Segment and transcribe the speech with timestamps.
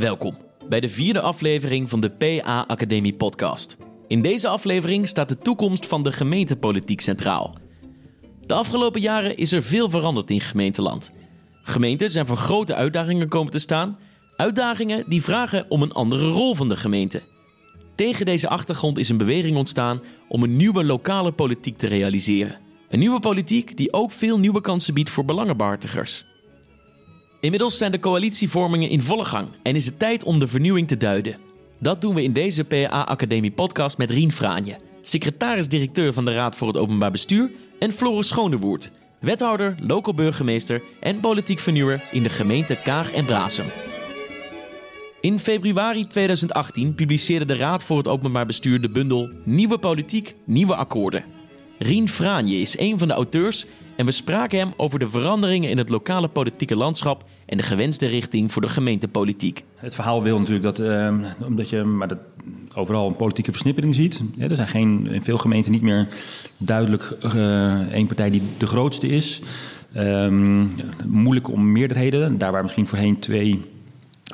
[0.00, 0.36] Welkom
[0.68, 3.76] bij de vierde aflevering van de PA Academie podcast.
[4.06, 7.54] In deze aflevering staat de toekomst van de gemeentepolitiek centraal.
[8.46, 11.12] De afgelopen jaren is er veel veranderd in gemeenteland.
[11.62, 13.98] Gemeenten zijn voor grote uitdagingen komen te staan.
[14.36, 17.22] Uitdagingen die vragen om een andere rol van de gemeente.
[17.94, 22.58] Tegen deze achtergrond is een beweging ontstaan om een nieuwe lokale politiek te realiseren.
[22.88, 26.24] Een nieuwe politiek die ook veel nieuwe kansen biedt voor belangenbehartigers.
[27.40, 30.96] Inmiddels zijn de coalitievormingen in volle gang en is het tijd om de vernieuwing te
[30.96, 31.36] duiden.
[31.78, 36.56] Dat doen we in deze PA Academie podcast met Rien Fraanje, secretaris-directeur van de Raad
[36.56, 42.28] voor het Openbaar Bestuur, en Floris Schonewoert, wethouder, local burgemeester en politiek vernieuwer in de
[42.28, 43.66] gemeente Kaag en Brasem.
[45.20, 50.74] In februari 2018 publiceerde de Raad voor het Openbaar Bestuur de bundel Nieuwe Politiek, Nieuwe
[50.74, 51.39] Akkoorden.
[51.82, 53.66] Rien Fraanje is een van de auteurs
[53.96, 58.06] en we spraken hem over de veranderingen in het lokale politieke landschap en de gewenste
[58.06, 59.64] richting voor de gemeentepolitiek.
[59.76, 61.14] Het verhaal wil natuurlijk dat, uh,
[61.46, 62.18] omdat je maar dat
[62.74, 64.20] overal een politieke versnippering ziet.
[64.36, 66.08] Ja, er zijn geen, in veel gemeenten niet meer
[66.58, 69.40] duidelijk uh, één partij die de grootste is.
[69.96, 70.68] Um,
[71.06, 73.60] moeilijk om meerderheden, daar waar misschien voorheen twee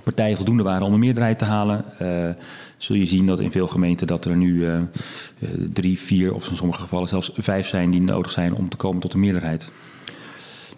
[0.05, 1.84] partijen voldoende waren om een meerderheid te halen.
[2.03, 2.08] Uh,
[2.77, 4.78] zul je zien dat in veel gemeenten dat er nu uh,
[5.72, 9.00] drie, vier of in sommige gevallen zelfs vijf zijn die nodig zijn om te komen
[9.00, 9.70] tot een meerderheid.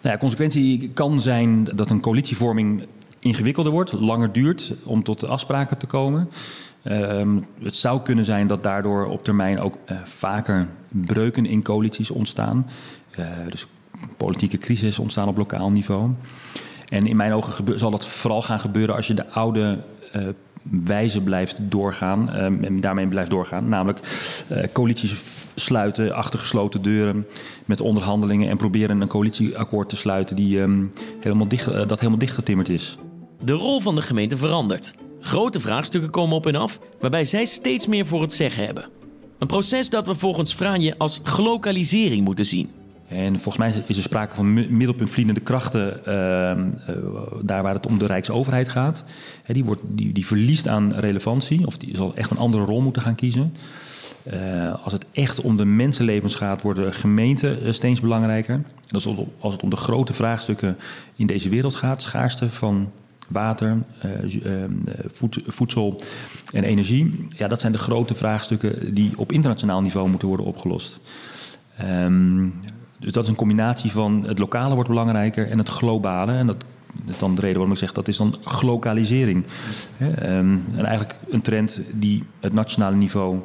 [0.01, 2.87] Nou ja, consequentie kan zijn dat een coalitievorming
[3.19, 6.29] ingewikkelder wordt, langer duurt om tot afspraken te komen.
[6.83, 7.21] Uh,
[7.61, 12.67] het zou kunnen zijn dat daardoor op termijn ook uh, vaker breuken in coalities ontstaan.
[13.19, 13.67] Uh, dus
[14.17, 16.09] politieke crisis ontstaan op lokaal niveau.
[16.89, 19.77] En in mijn ogen zal dat vooral gaan gebeuren als je de oude
[20.61, 22.43] wijze blijft doorgaan.
[22.43, 23.69] Um, en daarmee blijft doorgaan.
[23.69, 23.99] Namelijk
[24.51, 25.13] uh, coalities
[25.55, 27.25] sluiten achter gesloten deuren
[27.65, 28.49] met onderhandelingen.
[28.49, 32.97] En proberen een coalitieakkoord te sluiten die, um, helemaal dicht, uh, dat helemaal dichtgetimmerd is.
[33.43, 34.93] De rol van de gemeente verandert.
[35.19, 38.89] Grote vraagstukken komen op en af, waarbij zij steeds meer voor het zeggen hebben.
[39.39, 42.69] Een proces dat we volgens Franje als glokalisering moeten zien.
[43.09, 47.03] En volgens mij is er sprake van middelpuntvliedende krachten uh, uh,
[47.41, 49.03] daar waar het om de Rijksoverheid gaat.
[49.47, 53.01] Die, wordt, die, die verliest aan relevantie, of die zal echt een andere rol moeten
[53.01, 53.55] gaan kiezen.
[54.33, 58.61] Uh, als het echt om de mensenlevens gaat, worden gemeenten steeds belangrijker.
[58.87, 59.07] Dat is
[59.39, 60.77] als het om de grote vraagstukken
[61.15, 62.91] in deze wereld gaat, schaarste van
[63.27, 63.77] water,
[65.11, 66.01] voed, voedsel
[66.53, 67.27] en energie.
[67.29, 70.99] Ja, dat zijn de grote vraagstukken die op internationaal niveau moeten worden opgelost.
[72.03, 72.53] Um,
[72.99, 76.31] dus dat is een combinatie van het lokale wordt belangrijker en het globale.
[76.31, 76.65] En dat
[77.17, 79.45] dan de reden waarom ik zeg dat is dan glokalisering.
[79.97, 83.39] En eigenlijk een trend die het nationale niveau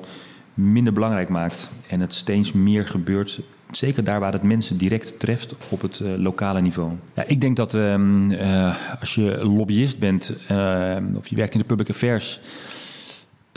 [0.55, 1.71] minder belangrijk maakt.
[1.89, 3.41] En het steeds meer gebeurt
[3.77, 6.93] Zeker daar waar het mensen direct treft op het uh, lokale niveau.
[7.15, 11.61] Ja, ik denk dat um, uh, als je lobbyist bent uh, of je werkt in
[11.61, 12.41] de public affairs,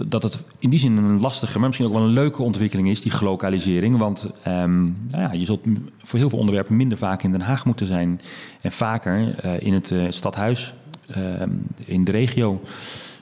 [0.06, 3.02] dat het in die zin een lastige, maar misschien ook wel een leuke ontwikkeling is,
[3.02, 3.97] die gelokalisering.
[3.97, 5.66] Want um, nou ja, je zult
[6.03, 8.22] voor heel veel onderwerpen minder vaak in Den Haag moeten zijn.
[8.62, 10.74] En vaker uh, in het uh, stadhuis,
[11.18, 11.41] uh,
[11.86, 12.62] in de regio.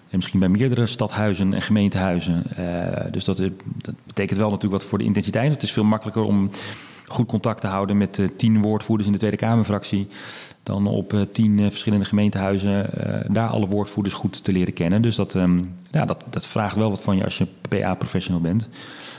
[0.09, 2.43] En misschien bij meerdere stadhuizen en gemeentehuizen.
[2.59, 5.51] Uh, dus dat, dat, betekent wel natuurlijk wat voor de intensiteit.
[5.51, 6.49] Het is veel makkelijker om
[7.07, 10.07] goed contact te houden met uh, tien woordvoerders in de Tweede Kamerfractie.
[10.63, 12.89] Dan op uh, tien uh, verschillende gemeentehuizen
[13.33, 15.01] daar alle woordvoerders goed te leren kennen.
[15.01, 18.67] Dus dat, um, ja, dat, dat vraagt wel wat van je als je PA-professional bent.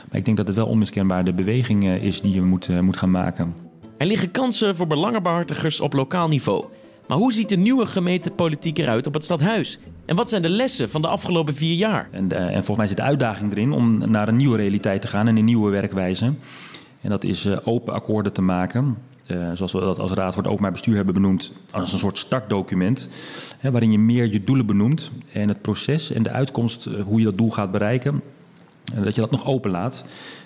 [0.09, 3.11] Maar ik denk dat het wel onmiskenbaar de beweging is die je moet, moet gaan
[3.11, 3.55] maken.
[3.97, 6.65] Er liggen kansen voor belangenbehartigers op lokaal niveau.
[7.07, 9.79] Maar hoe ziet de nieuwe gemeentepolitiek eruit op het stadhuis?
[10.05, 12.09] En wat zijn de lessen van de afgelopen vier jaar?
[12.11, 15.27] En, en volgens mij zit de uitdaging erin om naar een nieuwe realiteit te gaan
[15.27, 16.33] en een nieuwe werkwijze.
[17.01, 18.97] En dat is uh, open akkoorden te maken.
[19.27, 22.17] Uh, zoals we dat als Raad voor het Openbaar Bestuur hebben benoemd, als een soort
[22.17, 23.07] startdocument.
[23.57, 27.19] Hè, waarin je meer je doelen benoemt en het proces en de uitkomst, uh, hoe
[27.19, 28.21] je dat doel gaat bereiken.
[28.93, 30.05] En dat je dat nog open laat.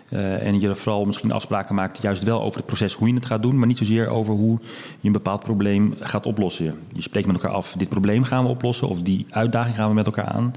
[0.10, 3.42] en je vooral misschien afspraken maakt, juist wel over het proces, hoe je het gaat
[3.42, 4.60] doen, maar niet zozeer over hoe
[5.00, 6.76] je een bepaald probleem gaat oplossen.
[6.94, 9.96] Je spreekt met elkaar af, dit probleem gaan we oplossen of die uitdaging gaan we
[9.96, 10.54] met elkaar aan.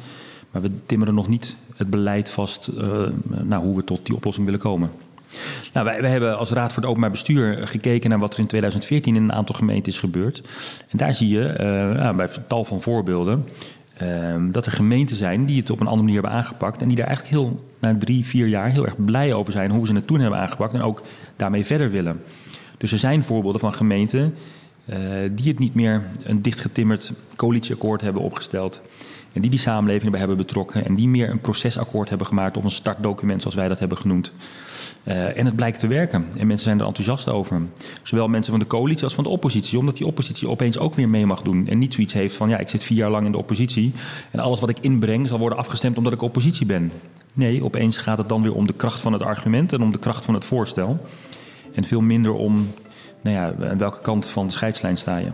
[0.50, 2.70] Maar we timmeren nog niet het beleid vast
[3.42, 4.90] nou, hoe we tot die oplossing willen komen.
[5.72, 9.16] Nou, wij, hebben als Raad voor het Openbaar Bestuur gekeken naar wat er in 2014
[9.16, 10.42] in een aantal gemeenten is gebeurd.
[10.88, 13.48] En daar zie je uh, nou, bij tal van voorbeelden
[14.02, 14.08] uh,
[14.50, 16.82] dat er gemeenten zijn die het op een andere manier hebben aangepakt.
[16.82, 19.86] En die daar eigenlijk heel, na drie, vier jaar heel erg blij over zijn hoe
[19.86, 20.74] ze het toen hebben aangepakt.
[20.74, 21.02] En ook
[21.36, 22.22] daarmee verder willen.
[22.78, 24.34] Dus er zijn voorbeelden van gemeenten
[25.30, 28.82] die het niet meer een dichtgetimmerd coalitieakkoord hebben opgesteld.
[29.34, 30.84] En die die samenleving hebben betrokken.
[30.84, 34.32] En die meer een procesakkoord hebben gemaakt of een startdocument zoals wij dat hebben genoemd.
[35.04, 36.26] Uh, en het blijkt te werken.
[36.38, 37.62] En mensen zijn er enthousiast over.
[38.02, 39.78] Zowel mensen van de coalitie als van de oppositie.
[39.78, 41.68] Omdat die oppositie opeens ook weer mee mag doen.
[41.68, 43.92] En niet zoiets heeft van ja, ik zit vier jaar lang in de oppositie.
[44.30, 46.92] En alles wat ik inbreng zal worden afgestemd omdat ik oppositie ben.
[47.34, 49.98] Nee, opeens gaat het dan weer om de kracht van het argument en om de
[49.98, 51.06] kracht van het voorstel.
[51.74, 52.68] En veel minder om
[53.20, 55.30] nou ja, aan welke kant van de scheidslijn sta je.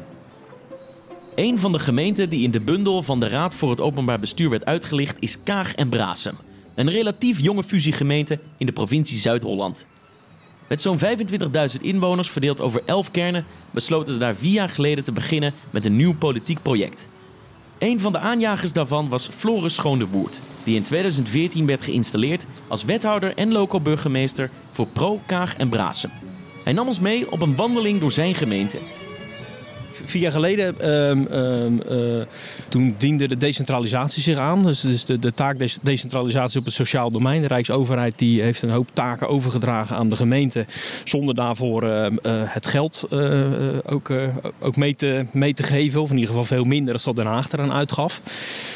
[1.34, 4.50] Een van de gemeenten die in de bundel van de Raad voor het Openbaar Bestuur
[4.50, 6.36] werd uitgelicht is Kaag en Brasem.
[6.74, 9.86] Een relatief jonge fusiegemeente in de provincie Zuid-Holland.
[10.68, 15.12] Met zo'n 25.000 inwoners verdeeld over 11 kernen besloten ze daar vier jaar geleden te
[15.12, 17.08] beginnen met een nieuw politiek project.
[17.78, 23.36] Een van de aanjagers daarvan was Floris Schoondewoerd, die in 2014 werd geïnstalleerd als wethouder
[23.36, 26.10] en local burgemeester voor Pro, Kaag en Brasem.
[26.64, 28.78] Hij nam ons mee op een wandeling door zijn gemeente
[30.04, 32.24] vier jaar geleden, um, um, uh,
[32.68, 34.62] toen diende de decentralisatie zich aan.
[34.62, 37.42] Dus, dus de, de taak decentralisatie op het sociaal domein.
[37.42, 40.66] De Rijksoverheid die heeft een hoop taken overgedragen aan de gemeente.
[41.04, 42.10] Zonder daarvoor uh, uh,
[42.44, 43.08] het geld
[43.84, 44.12] ook,
[44.58, 46.00] ook mee, te, mee te geven.
[46.02, 48.20] Of in ieder geval veel minder dan Den Haag eraan uitgaf.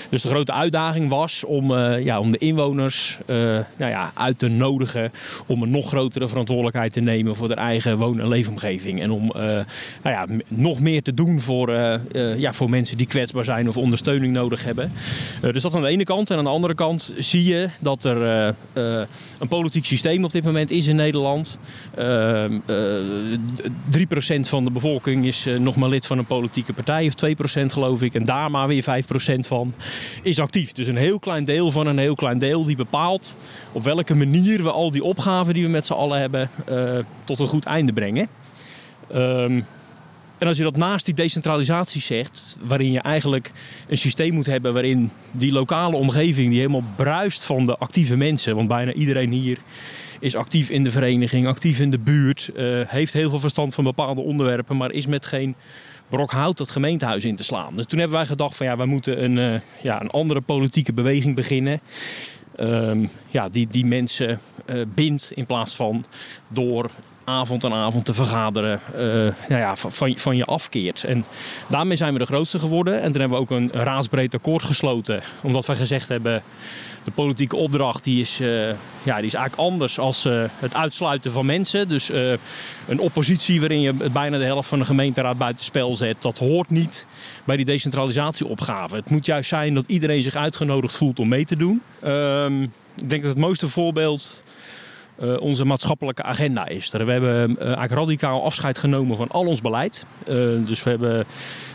[0.09, 5.13] Dus de grote uitdaging was om, ja, om de inwoners nou ja, uit te nodigen.
[5.47, 9.03] Om een nog grotere verantwoordelijkheid te nemen voor de eigen woon- en leefomgeving.
[9.03, 9.65] En om nou
[10.03, 13.77] ja, nog meer te doen voor, uh, uh, ja, voor mensen die kwetsbaar zijn of
[13.77, 14.93] ondersteuning nodig hebben.
[15.43, 16.31] Uh, dus dat aan de ene kant.
[16.31, 18.55] En aan de andere kant zie je dat er
[19.39, 21.59] een politiek systeem op dit moment is in Nederland.
[21.97, 21.99] 3%
[24.41, 27.15] van de bevolking is nog maar lid van een politieke partij, of
[27.61, 28.15] 2% geloof ik.
[28.15, 28.87] En daar maar weer 5%
[29.39, 29.75] van
[30.23, 30.73] is actief.
[30.73, 33.37] Dus een heel klein deel van een heel klein deel die bepaalt
[33.73, 36.51] op welke manier we al die opgaven die we met z'n allen hebben
[37.25, 38.29] tot een goed einde brengen.
[39.15, 39.67] Um,
[40.45, 43.51] en als je dat naast die decentralisatie zegt, waarin je eigenlijk
[43.89, 48.57] een systeem moet hebben waarin die lokale omgeving, die helemaal bruist van de actieve mensen,
[48.57, 49.59] want bijna iedereen hier
[50.21, 53.85] is actief in de vereniging, actief in de buurt, uh, heeft heel veel verstand van
[53.85, 55.55] bepaalde onderwerpen, maar is met geen
[56.09, 57.77] brok hout dat gemeentehuis in te slaan.
[57.77, 60.93] Dus toen hebben wij gedacht van ja, wij moeten een, uh, ja, een andere politieke
[60.93, 61.81] beweging beginnen.
[62.61, 66.05] Um, ja, die, die mensen uh, bindt in plaats van
[66.49, 66.91] door
[67.25, 69.01] avond aan avond te vergaderen uh,
[69.49, 71.05] nou ja, van, van je afkeert.
[71.05, 71.25] En
[71.69, 73.01] daarmee zijn we de grootste geworden.
[73.01, 75.23] En toen hebben we ook een raadsbreed akkoord gesloten.
[75.43, 76.43] Omdat wij gezegd hebben,
[77.05, 78.69] de politieke opdracht die is, uh,
[79.03, 81.89] ja, die is eigenlijk anders als uh, het uitsluiten van mensen.
[81.89, 82.11] Dus
[82.89, 86.23] een oppositie waarin je bijna de helft van de gemeenteraad buitenspel zet.
[86.23, 87.07] Dat hoort niet
[87.45, 88.97] bij die decentralisatieopgave.
[88.97, 91.83] Het moet juist zijn dat iedereen zich uitgenodigd voelt om mee te doen.
[92.01, 92.63] Ehm,
[92.97, 94.44] ik denk dat het mooiste voorbeeld
[95.23, 96.91] uh, onze maatschappelijke agenda is.
[96.91, 100.07] We hebben uh, eigenlijk radicaal afscheid genomen van al ons beleid.
[100.29, 101.25] Uh, dus we hebben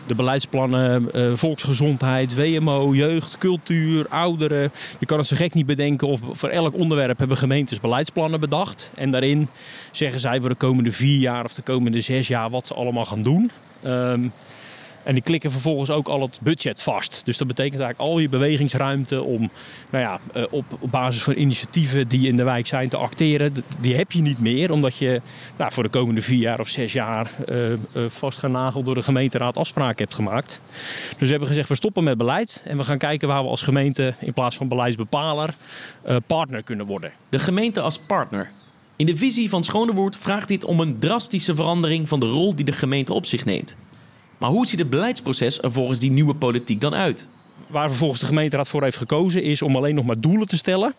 [0.08, 4.72] de beleidsplannen volksgezondheid, WMO, jeugd, cultuur, ouderen.
[5.00, 8.92] Je kan het zo gek niet bedenken of voor elk onderwerp hebben gemeentes beleidsplannen bedacht.
[8.96, 9.50] En daarin
[9.92, 13.06] zeggen zij voor de komende vier jaar of de komende zes jaar wat ze allemaal
[13.06, 13.52] gaan doen.
[13.84, 14.28] Ehm,
[15.04, 17.22] en die klikken vervolgens ook al het budget vast.
[17.26, 19.50] Dus dat betekent eigenlijk al je bewegingsruimte om
[19.90, 23.54] nou ja, eh, op, basis van initiatieven die in de wijk zijn te acteren.
[23.80, 25.22] Die heb je niet meer, omdat je
[25.58, 29.58] nou, voor de komende vier jaar of zes jaar uh, uh, vastgenageld door de gemeenteraad
[29.58, 30.62] afspraken hebt gemaakt.
[31.10, 33.62] Dus we hebben gezegd, we stoppen met beleid en we gaan kijken waar we als
[33.62, 35.54] gemeente in plaats van beleidsbepaler
[36.28, 37.12] partner kunnen worden.
[37.30, 38.52] De gemeente als partner.
[38.96, 42.66] In de visie van Schonewoerd vraagt dit om een drastische verandering van de rol die
[42.66, 43.76] de gemeente op zich neemt.
[44.40, 47.28] Maar hoe ziet het beleidsproces er volgens die nieuwe politiek dan uit?
[47.68, 50.94] Waar vervolgens de gemeenteraad voor heeft gekozen is om alleen nog maar doelen te stellen.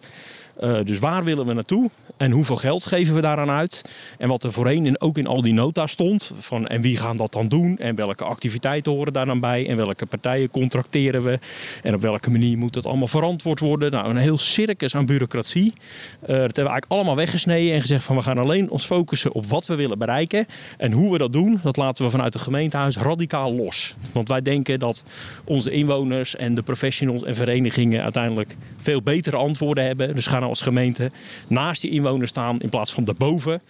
[0.64, 3.84] Uh, dus waar willen we naartoe en hoeveel geld geven we daaraan uit?
[4.18, 7.16] En wat er voorheen in, ook in al die nota stond, van en wie gaan
[7.16, 11.38] dat dan doen en welke activiteiten horen daar dan bij en welke partijen contracteren we
[11.82, 13.90] en op welke manier moet dat allemaal verantwoord worden?
[13.90, 15.72] Nou, een heel circus aan bureaucratie.
[15.72, 19.32] Uh, dat hebben we eigenlijk allemaal weggesneden en gezegd van we gaan alleen ons focussen
[19.32, 22.42] op wat we willen bereiken en hoe we dat doen, dat laten we vanuit het
[22.42, 23.94] gemeentehuis radicaal los.
[24.12, 25.04] Want wij denken dat
[25.44, 30.12] onze inwoners en de professionals en verenigingen uiteindelijk veel betere antwoorden hebben.
[30.12, 31.10] Dus gaan als gemeente
[31.48, 33.62] naast die inwoners staan in plaats van daarboven.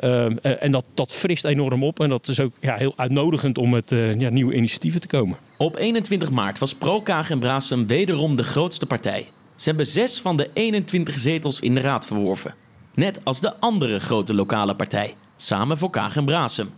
[0.00, 3.70] Uh, en dat, dat frist enorm op en dat is ook ja, heel uitnodigend om
[3.70, 5.36] met uh, ja, nieuwe initiatieven te komen.
[5.56, 9.26] Op 21 maart was ProKaag en Brasem wederom de grootste partij.
[9.56, 12.54] Ze hebben zes van de 21 zetels in de raad verworven.
[12.94, 16.70] Net als de andere grote lokale partij, Samen voor Kaag en Brasem.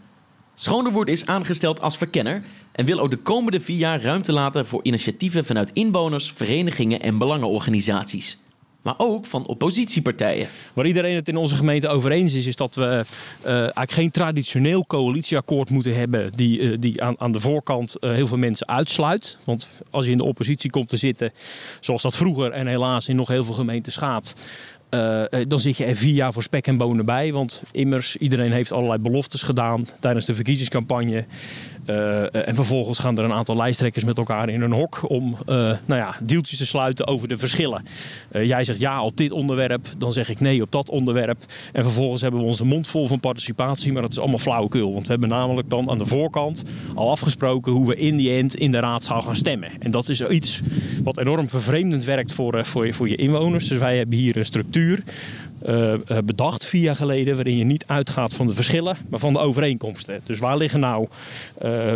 [0.54, 4.84] Schonewoord is aangesteld als verkenner en wil ook de komende vier jaar ruimte laten voor
[4.84, 8.38] initiatieven vanuit inwoners, verenigingen en belangenorganisaties.
[8.82, 10.48] Maar ook van oppositiepartijen.
[10.72, 13.04] Waar iedereen het in onze gemeente over eens is, is dat we
[13.44, 18.10] uh, eigenlijk geen traditioneel coalitieakkoord moeten hebben die, uh, die aan, aan de voorkant uh,
[18.10, 19.38] heel veel mensen uitsluit.
[19.44, 21.32] Want als je in de oppositie komt te zitten,
[21.80, 24.34] zoals dat vroeger en helaas in nog heel veel gemeentes gaat,
[24.90, 27.32] uh, dan zit je er vier jaar voor spek en bonen bij.
[27.32, 31.24] Want immers, iedereen heeft allerlei beloftes gedaan tijdens de verkiezingscampagne.
[31.86, 35.76] Uh, en vervolgens gaan er een aantal lijsttrekkers met elkaar in een hok om nou
[35.86, 37.84] ja, deeltjes te sluiten over de verschillen.
[38.30, 41.38] jij zegt ja op dit onderwerp, dan zeg ik nee op dat onderwerp.
[41.72, 44.92] En vervolgens hebben we onze mond vol van participatie, maar dat is allemaal flauwekul.
[44.92, 48.56] Want we hebben namelijk dan aan de voorkant al afgesproken hoe we in die end
[48.56, 49.70] in de raadzaal gaan stemmen.
[49.78, 50.60] En dat is iets
[51.02, 53.68] wat enorm vervreemdend werkt voor, voor, je, voor je inwoners.
[53.68, 55.94] Dus wij hebben hier een structuur uh,
[56.24, 60.20] bedacht vier jaar geleden, waarin je niet uitgaat van de verschillen, maar van de overeenkomsten.
[60.24, 61.06] Dus waar liggen nou
[61.62, 61.92] uh,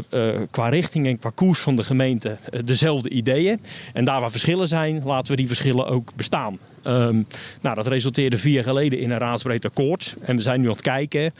[0.51, 3.61] qua richting en qua koers van de gemeente dezelfde ideeën?
[3.93, 6.59] En daar waar verschillen zijn, laten we die verschillen ook bestaan.
[6.87, 7.27] Um,
[7.61, 10.17] nou, dat resulteerde vier jaar geleden in een raadsbreed akkoord.
[10.21, 11.33] En we zijn nu aan het kijken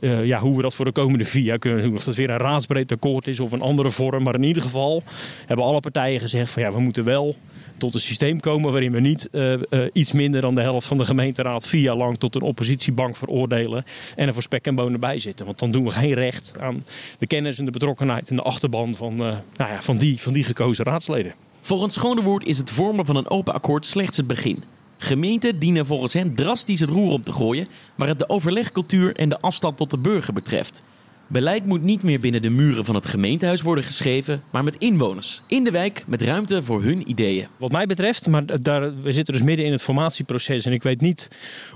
[0.00, 1.94] ja, hoe we dat voor de komende vier jaar kunnen doen.
[1.94, 4.22] Of dat weer een raadsbreed akkoord is of een andere vorm.
[4.22, 5.02] Maar in ieder geval
[5.46, 7.36] hebben alle partijen gezegd van ja, we moeten wel
[7.78, 10.98] tot een systeem komen waarin we niet uh, uh, iets minder dan de helft van
[10.98, 13.84] de gemeenteraad vier jaar lang tot een oppositiebank veroordelen
[14.16, 15.46] en er voor spek en bonen bij zitten.
[15.46, 16.84] Want dan doen we geen recht aan
[17.18, 20.32] de kennis en de betrokkenheid en de achterban van, uh, nou ja, van, die, van
[20.32, 21.34] die gekozen raadsleden.
[21.60, 24.64] Volgens Schonewoord is het vormen van een open akkoord slechts het begin.
[24.98, 29.28] Gemeenten dienen volgens hem drastisch het roer op te gooien waar het de overlegcultuur en
[29.28, 30.84] de afstand tot de burger betreft.
[31.28, 35.42] Beleid moet niet meer binnen de muren van het gemeentehuis worden geschreven, maar met inwoners.
[35.46, 37.46] In de wijk met ruimte voor hun ideeën.
[37.56, 41.00] Wat mij betreft, maar daar, we zitten dus midden in het formatieproces en ik weet
[41.00, 41.28] niet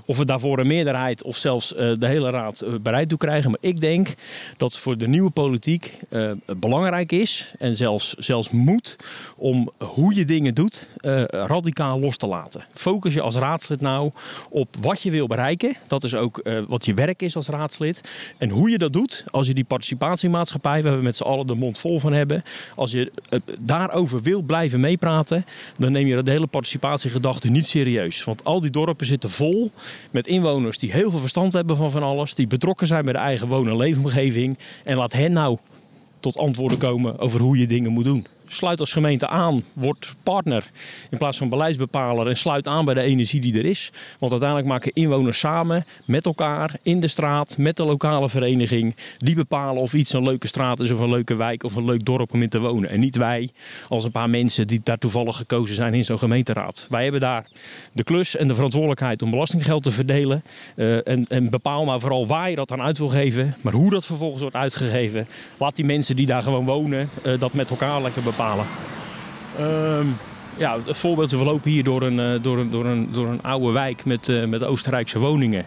[0.05, 3.49] of we daarvoor een meerderheid of zelfs uh, de hele raad uh, bereid toe krijgen.
[3.51, 4.13] Maar ik denk
[4.57, 8.95] dat voor de nieuwe politiek uh, belangrijk is en zelfs, zelfs moet
[9.35, 10.89] om hoe je dingen doet
[11.27, 12.65] radicaal los te laten.
[12.73, 14.11] Focus je als raadslid nou
[14.49, 15.75] op wat je wil bereiken.
[15.87, 18.01] Dat is ook wat je werk is als raadslid.
[18.37, 21.55] En hoe je dat doet als je die participatiemaatschappij, waar we met z'n allen de
[21.55, 22.43] mond vol van hebben,
[22.75, 23.11] als je
[23.59, 25.45] daarover wil blijven meepraten,
[25.77, 28.23] dan neem je de hele participatiegedachte niet serieus.
[28.23, 29.71] Want al die dorpen zitten vol
[30.11, 33.19] met inwoners die heel veel verstand hebben van van alles, die betrokken zijn bij de
[33.19, 34.57] eigen woon- en leefomgeving.
[34.83, 35.57] En laat hen nou
[36.19, 40.69] tot antwoorden komen over hoe je dingen moet doen sluit als gemeente aan, word partner
[41.09, 43.91] in plaats van beleidsbepaler en sluit aan bij de energie die er is.
[44.19, 49.35] Want uiteindelijk maken inwoners samen met elkaar in de straat, met de lokale vereniging, die
[49.35, 52.33] bepalen of iets een leuke straat is of een leuke wijk of een leuk dorp
[52.33, 52.89] om in te wonen.
[52.89, 53.49] En niet wij
[53.89, 56.85] als een paar mensen die daar toevallig gekozen zijn in zo'n gemeenteraad.
[56.89, 57.45] Wij hebben daar
[57.91, 60.43] de klus en de verantwoordelijkheid om belastinggeld te verdelen.
[60.75, 63.89] Uh, en, en bepaal maar vooral waar je dat aan uit wil geven, maar hoe
[63.89, 65.27] dat vervolgens wordt uitgegeven.
[65.57, 68.40] Laat die mensen die daar gewoon wonen uh, dat met elkaar lekker bepalen
[69.59, 70.17] Um,
[70.57, 73.71] ja, het voorbeeld, we lopen hier door een, door een, door een, door een oude
[73.71, 75.65] wijk met, uh, met Oostenrijkse woningen.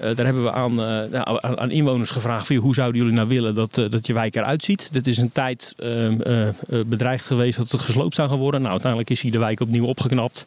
[0.00, 3.74] Uh, daar hebben we aan, uh, aan inwoners gevraagd: hoe zouden jullie nou willen dat,
[3.74, 4.92] dat je wijk eruit ziet?
[4.92, 6.52] Dit is een tijd ehm,
[6.86, 8.60] bedreigd geweest dat het gesloopt zou gaan worden.
[8.60, 10.46] Nou, uiteindelijk is hier de wijk opnieuw opgeknapt.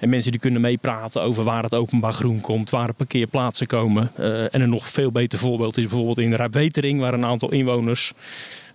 [0.00, 4.10] En mensen die kunnen meepraten over waar het openbaar groen komt, waar er parkeerplaatsen komen.
[4.50, 8.12] en een nog veel beter voorbeeld is bijvoorbeeld in Rijpwetering, waar een aantal inwoners.